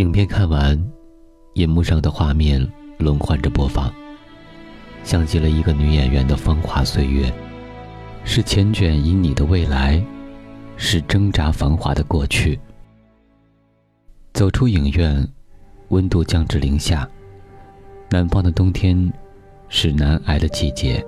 [0.00, 0.82] 影片看完，
[1.52, 2.66] 银幕上的画面
[2.96, 3.92] 轮换着播放，
[5.04, 7.30] 像极了一个女演员的风华岁月，
[8.24, 10.02] 是缱绻旖旎的未来，
[10.78, 12.58] 是挣扎繁华的过去。
[14.32, 15.28] 走出影院，
[15.90, 17.06] 温度降至零下，
[18.08, 19.12] 南方的冬天
[19.68, 21.04] 是难挨的季节。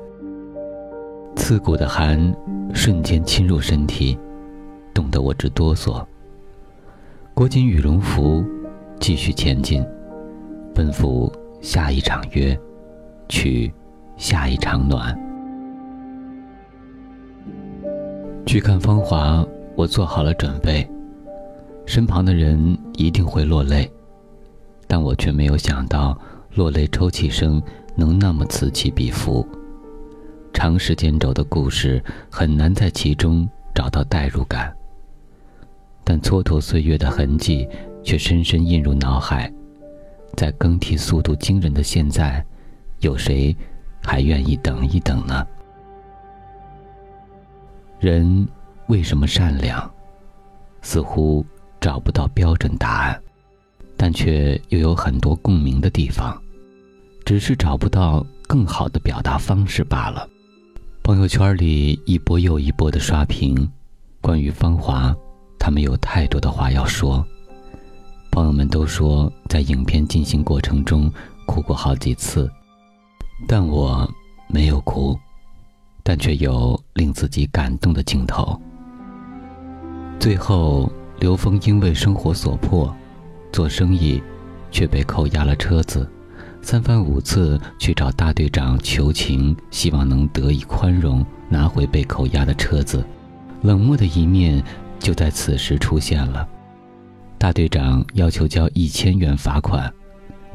[1.34, 2.20] 刺骨的寒
[2.74, 4.18] 瞬间侵入身体，
[4.92, 6.06] 冻得我直哆嗦。
[7.32, 8.44] 裹紧羽绒服，
[9.02, 9.84] 继续前进，
[10.72, 12.56] 奔赴下一场约，
[13.28, 13.74] 去
[14.16, 15.12] 下一场暖。
[18.46, 19.38] 去看《芳华》，
[19.74, 20.88] 我做好了准备，
[21.84, 23.90] 身旁的人一定会落泪，
[24.86, 26.16] 但我却没有想到
[26.54, 27.60] 落泪抽泣声
[27.96, 29.44] 能那么此起彼伏。
[30.52, 34.72] 长时间轴的故事很难在其中找到代入感，
[36.04, 37.68] 但蹉跎岁月的痕迹
[38.02, 39.52] 却深深印入脑海。
[40.36, 42.44] 在更替速度惊人的现在，
[43.00, 43.54] 有谁
[44.02, 45.46] 还愿意等一等呢？
[48.00, 48.48] 人
[48.86, 49.88] 为什么善良？
[50.80, 51.44] 似乎
[51.80, 53.22] 找不到标准答案，
[53.96, 56.36] 但却又有很多共鸣的地方，
[57.24, 60.26] 只是找不到更好的表达方式罢了。
[61.04, 63.70] 朋友圈里一波又一波的刷屏，
[64.20, 65.14] 关于芳华，
[65.58, 67.24] 他们有太多的话要说。
[68.32, 71.12] 朋友们都说在影片进行过程中
[71.44, 72.50] 哭过好几次，
[73.46, 74.10] 但我
[74.48, 75.14] 没有哭，
[76.02, 78.58] 但却有令自己感动的镜头。
[80.18, 82.92] 最后，刘峰因为生活所迫，
[83.52, 84.22] 做生意，
[84.70, 86.10] 却被扣押了车子。
[86.62, 93.04] 三番五次去找大队长求情，希望能得以宽容，拿回被扣押的车子。
[93.60, 94.64] 冷漠的一面
[94.98, 96.48] 就在此时出现了。
[97.42, 99.92] 大队长要求交一千元罚款，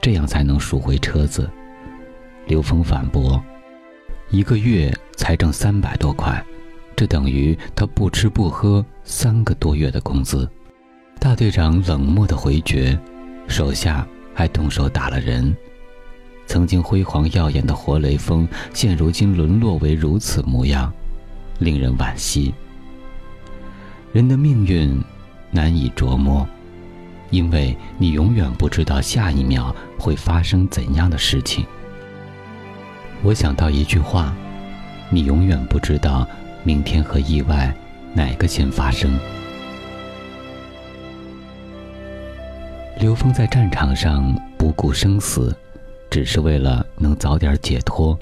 [0.02, 1.50] 这样才能赎回车子。
[2.46, 3.44] 刘峰反驳
[4.32, 6.42] ：“一个月才挣三百多块，
[6.96, 10.50] 这等于他不吃不喝三个多月的工资。”
[11.20, 12.98] 大队长冷漠的回绝，
[13.50, 15.54] 手下还动手打了人。
[16.46, 20.90] 曾经辉煌耀眼的活雷锋，现如今沦落为如此模样，
[21.60, 22.54] 令人惋惜。
[24.14, 24.98] 人的命运
[25.52, 26.48] 难以琢磨，
[27.30, 31.66] 因为你永远不知道下一秒会发生怎样的事情。
[33.24, 34.34] 我想到一句话：
[35.10, 36.28] 你永远不知道
[36.64, 37.76] 明天和意外
[38.14, 39.18] 哪个先发生。
[43.00, 45.56] 刘峰在战场上不顾生死。
[46.10, 48.18] 只是为了能早点解脱，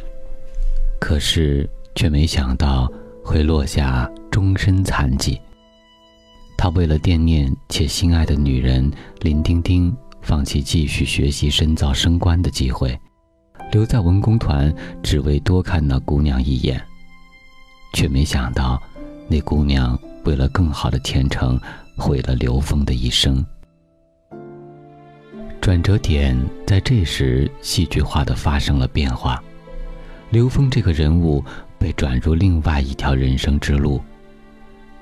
[0.99, 2.91] 可是却没想到
[3.23, 5.39] 会落下终身残疾。
[6.65, 12.99] 他为了惦念且心爱的女人林丁丁，放弃继续学习深造升官的机会，
[13.71, 16.83] 留在文工团，只为多看那姑娘一眼。
[17.93, 18.81] 却没想到，
[19.27, 21.61] 那姑娘为了更好的前程，
[21.95, 23.45] 毁了刘峰的一生。
[25.61, 29.39] 转折点在这时戏剧化的发生了变化，
[30.31, 31.45] 刘峰这个人物
[31.77, 34.01] 被转入另外一条人生之路。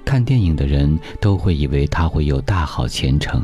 [0.05, 3.43] 看电影的人都会以为他会有大好前程，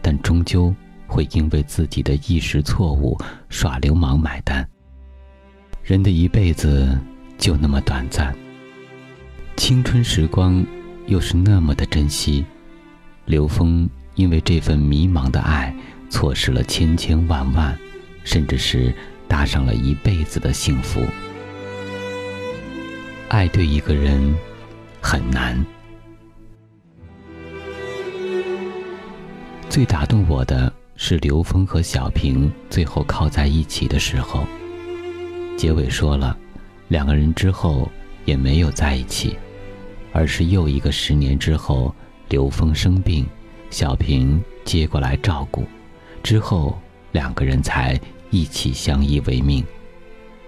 [0.00, 0.74] 但终究
[1.06, 3.16] 会因为自己的一时错误
[3.48, 4.68] 耍流氓买单。
[5.82, 6.98] 人的一辈子
[7.38, 8.34] 就那么短暂，
[9.56, 10.64] 青春时光
[11.06, 12.44] 又是那么的珍惜。
[13.26, 15.74] 刘峰因为这份迷茫的爱。
[16.10, 17.74] 错失了千千万万，
[18.22, 18.94] 甚至是
[19.26, 21.00] 搭上了一辈子的幸福。
[23.30, 24.34] 爱对一个人
[25.00, 25.64] 很难。
[29.72, 34.46] 最打动我的是刘峰和小平最后靠在一起的时候。
[35.56, 36.36] 结尾说了，
[36.88, 37.90] 两个人之后
[38.26, 39.34] 也没有在一起，
[40.12, 41.94] 而是又一个十年之后，
[42.28, 43.26] 刘峰生病，
[43.70, 45.64] 小平接过来照顾。
[46.22, 46.78] 之后，
[47.12, 47.98] 两个人才
[48.28, 49.64] 一起相依为命。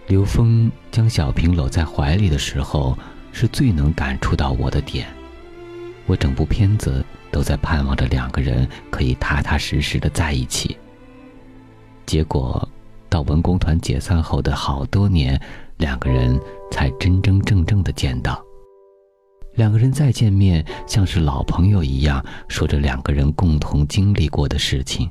[0.06, 2.94] 刘峰将小平搂在怀里的时候，
[3.32, 5.06] 是最能感触到我的点。
[6.04, 7.02] 我整部片子
[7.34, 10.76] 都在盼望着两个人可以踏踏实实的在一起。
[12.06, 12.66] 结果，
[13.08, 15.40] 到文工团解散后的好多年，
[15.78, 16.40] 两个人
[16.70, 18.40] 才真真正正的见到。
[19.54, 25.10] 两个人再见面，像是老朋友一样，说着两个人共同经历过的事情。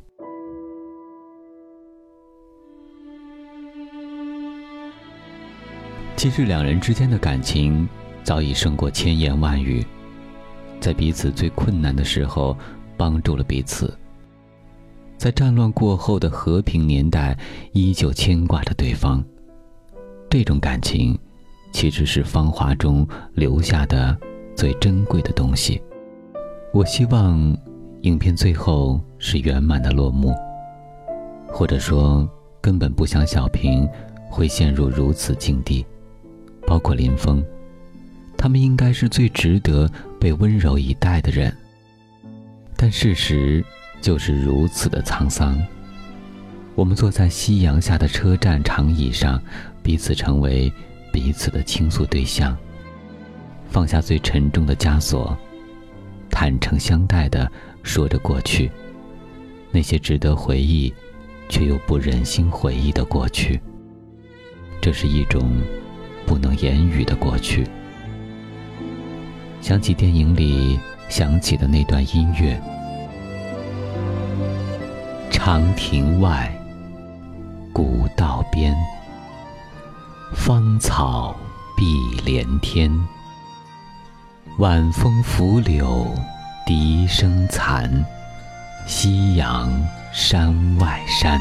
[6.15, 7.85] 其实两人之间的感情
[8.23, 9.85] 早已胜过千言万语，
[10.83, 12.57] 在彼此最困难的时候
[12.97, 13.97] 帮助了彼此。
[15.17, 17.37] 在战乱过后的和平年代，
[17.71, 19.23] 依旧牵挂着对方。
[20.29, 21.17] 这种感情，
[21.71, 24.17] 其实是芳华中留下的
[24.57, 25.81] 最珍贵的东西。
[26.73, 27.57] 我希望，
[28.01, 30.35] 影片最后是圆满的落幕，
[31.47, 33.87] 或者说，根本不想小平
[34.29, 35.85] 会陷入如此境地，
[36.67, 37.41] 包括林峰，
[38.35, 39.89] 他们应该是最值得
[40.23, 41.53] 被温柔以待的人。
[42.77, 43.61] 但事实
[43.99, 45.61] 就是如此的沧桑。
[46.75, 49.41] 我们坐在夕阳下的车站长椅上，
[49.83, 50.71] 彼此成为
[51.11, 52.57] 彼此的倾诉对象。
[53.69, 55.37] 放下最沉重的枷锁，
[56.31, 57.51] 坦诚相待的
[57.83, 58.71] 说着过去，
[59.71, 60.93] 那些值得回忆，
[61.49, 63.59] 却又不忍心回忆的过去。
[64.79, 65.61] 这是一种
[66.25, 67.67] 不能言语的过去。
[69.63, 70.77] 想起电影里
[71.07, 72.61] 响起的那段音乐。
[75.31, 76.53] 长亭外，
[77.71, 78.75] 古道边，
[80.35, 81.33] 芳草
[81.77, 81.85] 碧
[82.25, 82.91] 连天。
[84.57, 86.13] 晚风拂柳，
[86.65, 87.89] 笛声残。
[88.85, 89.71] 夕阳
[90.11, 91.39] 山外山。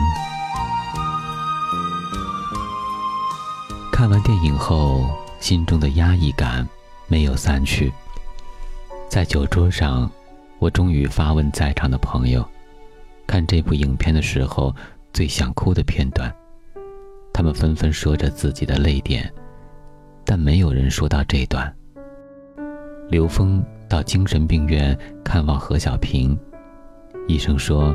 [3.90, 5.10] 看完电影后，
[5.40, 6.64] 心中的压抑感
[7.08, 7.92] 没有散去。
[9.12, 10.10] 在酒桌上，
[10.58, 12.42] 我终于发问在场的朋友。
[13.26, 14.74] 看这部影片的时候，
[15.12, 16.34] 最想哭的片段，
[17.30, 19.30] 他们纷纷说着自己的泪点，
[20.24, 21.70] 但没有人说到这段。
[23.10, 26.34] 刘峰到精神病院看望何小平，
[27.28, 27.94] 医生说，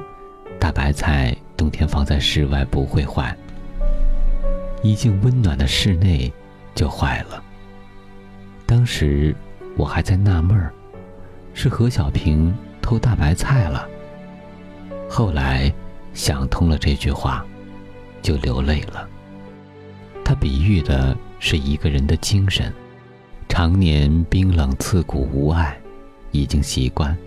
[0.59, 3.35] 大白菜冬天放在室外不会坏，
[4.83, 6.31] 一进温暖的室内
[6.75, 7.41] 就坏了。
[8.67, 9.35] 当时
[9.75, 10.71] 我还在纳闷儿，
[11.59, 13.89] 是何小平偷大白菜了。
[15.09, 15.73] 后来，
[16.13, 17.43] 想通了这句话，
[18.21, 19.09] 就流泪了。
[20.23, 22.71] 他比喻的是一个人的精神，
[23.49, 25.75] 常年冰冷刺骨无爱，
[26.29, 27.17] 已经习惯，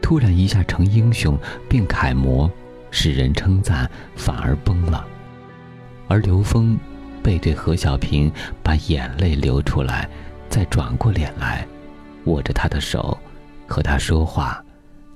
[0.00, 2.50] 突然一下成英雄并楷模，
[2.90, 5.06] 使人称赞，反而崩了。
[6.08, 6.78] 而刘峰
[7.22, 10.08] 背对何小平，把眼泪流出来，
[10.48, 11.68] 再转过脸来，
[12.24, 13.18] 握着他的手，
[13.70, 14.62] 和他说话，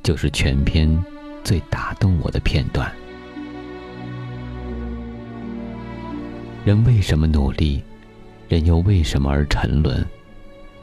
[0.03, 0.89] 就是全篇。
[1.43, 2.91] 最打动我的片段。
[6.65, 7.85] 人为什么努力？
[8.49, 10.03] 人又为什么而沉沦？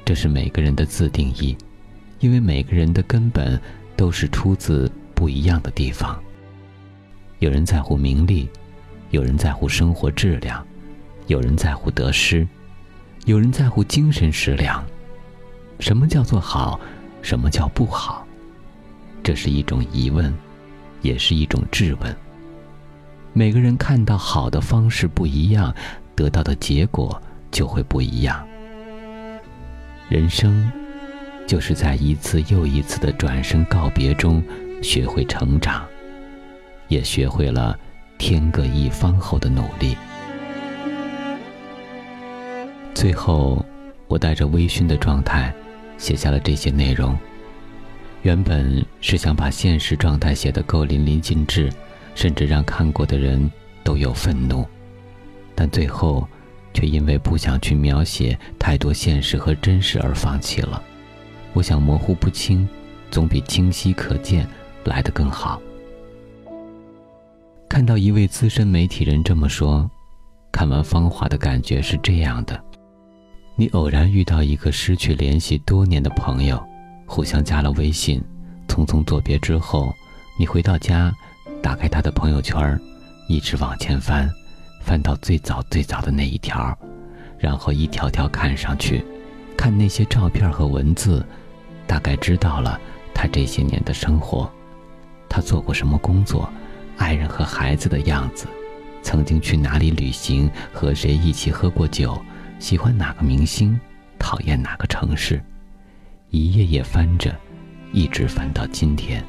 [0.06, 1.58] 这是每个人的自定义，
[2.20, 3.60] 因为每个人的根本
[3.96, 6.22] 都是出自不一样的地方。
[7.40, 8.48] 有人在乎名利，
[9.10, 10.64] 有人在乎生活质量，
[11.26, 12.48] 有人在乎得失，
[13.26, 14.86] 有人在乎精神食粮。
[15.80, 16.80] 什么叫做好？
[17.22, 18.26] 什么叫不好？
[19.24, 20.34] 这是一种疑问。
[21.02, 22.16] 也是一种质问。
[23.34, 25.74] 每个人看到好的方式不一样，
[26.16, 27.20] 得到的结果
[27.50, 28.48] 就会不一样。
[30.10, 30.72] 人生，
[31.48, 34.44] 就是在一次又一次的转身告别中，
[34.84, 35.84] 学会成长，
[36.88, 37.76] 也学会了
[38.20, 39.98] 天各一方后的努力。
[42.94, 43.66] 最后，
[44.08, 45.52] 我带着微醺的状态，
[46.02, 47.16] 写下了这些内容。
[48.24, 51.72] 原本是想把现实状态写得够淋漓尽致，
[52.16, 53.50] 甚至让看过的人
[53.84, 54.66] 都有愤怒，
[55.54, 56.28] 但最后，
[56.74, 60.82] 却因为不想去描写太多现实和真实而放弃了。
[61.54, 62.68] 我想模糊不清，
[63.12, 64.48] 总比清晰可见
[64.86, 65.62] 来得更好。
[67.70, 69.90] 看到一位资深媒体人这么说，
[70.52, 72.62] 看完《芳华》的感觉是这样的：
[73.56, 76.62] 你偶然遇到一个失去联系多年的朋友。
[77.06, 78.24] 互相加了微信，
[78.70, 79.94] 匆匆作别之后，
[80.40, 81.14] 你回到家，
[81.62, 82.80] 打开他的朋友圈，
[83.28, 84.32] 一直往前翻，
[84.82, 86.78] 翻到最早最早的那一条，
[87.38, 89.04] 然后一条条看上去，
[89.58, 91.26] 看那些照片和文字，
[91.86, 92.80] 大概知道了
[93.14, 94.50] 他这些年的生活，
[95.28, 96.50] 他做过什么工作，
[96.96, 98.48] 爱人和孩子的样子，
[99.04, 102.18] 曾经去哪里旅行，和谁一起喝过酒，
[102.62, 103.78] 喜欢哪个明星，
[104.20, 105.42] 讨厌哪个城市。
[106.30, 107.36] 一页页翻着，
[107.92, 109.26] 一直翻到今天，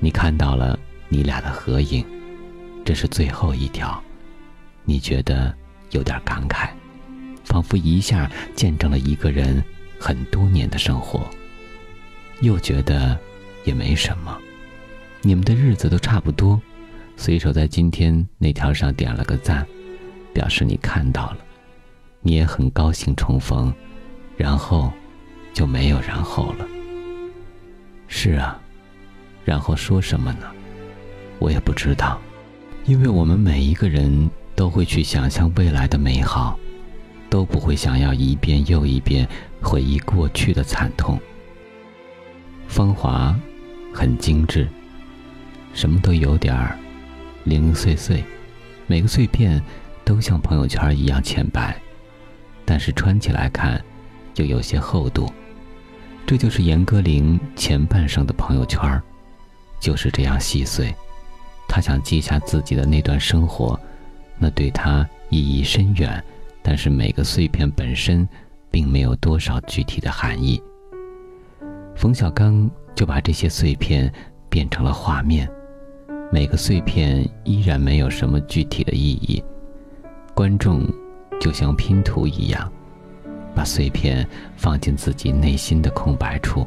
[0.00, 0.78] 你看到了
[1.08, 2.04] 你俩的合影，
[2.84, 4.00] 这是最后一条，
[4.84, 5.52] 你觉得
[5.92, 6.68] 有点感慨，
[7.42, 9.64] 仿佛一下见证了一个人
[9.98, 11.26] 很多年的生活，
[12.42, 13.18] 又觉得
[13.64, 14.38] 也没什么，
[15.22, 16.60] 你们的日子都差不多，
[17.16, 19.66] 随手在今天那条上点了个赞，
[20.34, 21.38] 表示你看到了，
[22.22, 23.72] 你也很高兴重逢，
[24.36, 24.90] 然后。
[25.54, 26.66] 就没有然后了。
[28.08, 28.58] 是啊，
[29.44, 30.50] 然后说什么呢？
[31.38, 32.18] 我也不知道，
[32.86, 36.58] 因为我们每一个人都会去想象未来的美好，
[37.28, 39.28] 都不会想要一遍又一遍
[39.60, 41.20] 回忆过去的惨痛。
[42.66, 43.38] 芳华，
[43.92, 44.66] 很精致，
[45.74, 46.78] 什么都有点儿
[47.44, 48.24] 零零碎碎，
[48.86, 49.62] 每个碎片
[50.02, 51.78] 都像朋友圈一样浅白，
[52.64, 53.82] 但是穿起来看，
[54.36, 55.30] 又有些厚度。
[56.24, 59.00] 这就是严歌苓前半生的朋友圈，
[59.80, 60.94] 就是这样细碎。
[61.68, 63.78] 他想记下自己的那段生活，
[64.38, 66.22] 那对他意义深远，
[66.62, 68.28] 但是每个碎片本身，
[68.70, 70.62] 并没有多少具体的含义。
[71.96, 74.10] 冯小刚就把这些碎片
[74.48, 75.50] 变成了画面，
[76.30, 79.42] 每个碎片依然没有什么具体的意义，
[80.34, 80.86] 观众
[81.42, 82.70] 就像拼图一样，
[83.52, 84.24] 把碎片
[84.56, 86.64] 放进自己内心的空白处，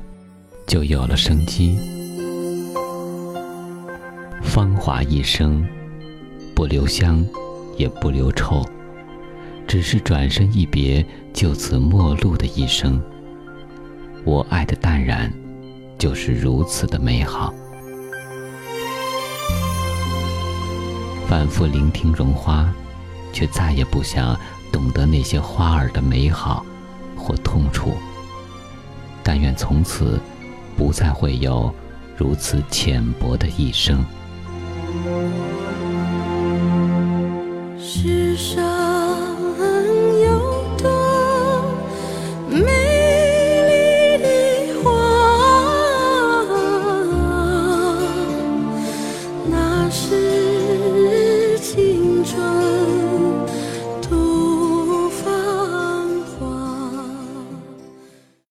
[0.67, 1.79] 就有了生机。
[4.43, 5.65] 芳华一生，
[6.53, 7.25] 不留香，
[7.77, 8.65] 也不留臭，
[9.65, 13.01] 只是转身一别，就此陌路的一生。
[14.25, 15.31] 我爱的淡然，
[15.97, 17.53] 就是如此的美好。
[21.29, 22.69] 反复聆听绒花，
[23.31, 24.37] 却再也不想
[24.75, 26.65] 懂得那些花儿的美好
[27.15, 27.95] 或痛楚。
[29.23, 30.19] 但愿从此，
[30.75, 31.73] 不再会有
[32.17, 34.03] 如此浅薄的一生。
[37.79, 38.74] 世上。